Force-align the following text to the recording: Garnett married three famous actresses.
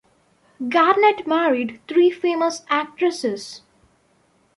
Garnett 0.67 1.27
married 1.27 1.79
three 1.87 2.09
famous 2.09 2.65
actresses. 2.71 3.61